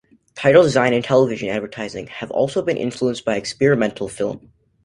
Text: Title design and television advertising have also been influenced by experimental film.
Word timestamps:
Title 0.33 0.63
design 0.63 0.93
and 0.95 1.03
television 1.03 1.49
advertising 1.49 2.07
have 2.07 2.31
also 2.31 2.63
been 2.63 2.75
influenced 2.75 3.23
by 3.23 3.35
experimental 3.35 4.09
film. 4.09 4.51